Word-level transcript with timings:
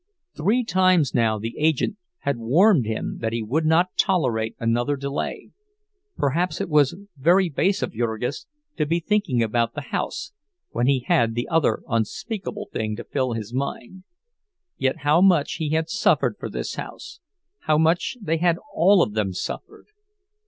Three 0.35 0.63
times 0.63 1.13
now 1.13 1.37
the 1.37 1.53
agent 1.59 1.97
had 2.21 2.39
warned 2.39 2.87
him 2.87 3.19
that 3.19 3.33
he 3.33 3.43
would 3.43 3.67
not 3.67 3.95
tolerate 3.95 4.55
another 4.59 4.95
delay. 4.95 5.51
Perhaps 6.17 6.59
it 6.59 6.69
was 6.69 6.97
very 7.17 7.49
base 7.49 7.83
of 7.83 7.93
Jurgis 7.93 8.47
to 8.77 8.87
be 8.87 8.99
thinking 8.99 9.43
about 9.43 9.75
the 9.75 9.91
house 9.93 10.33
when 10.71 10.87
he 10.87 11.01
had 11.01 11.35
the 11.35 11.47
other 11.49 11.83
unspeakable 11.87 12.67
thing 12.73 12.95
to 12.95 13.03
fill 13.03 13.33
his 13.33 13.53
mind; 13.53 14.03
yet, 14.79 15.01
how 15.01 15.21
much 15.21 15.57
he 15.57 15.69
had 15.69 15.87
suffered 15.87 16.35
for 16.39 16.49
this 16.49 16.73
house, 16.73 17.19
how 17.67 17.77
much 17.77 18.17
they 18.19 18.37
had 18.37 18.57
all 18.73 19.03
of 19.03 19.13
them 19.13 19.33
suffered! 19.33 19.85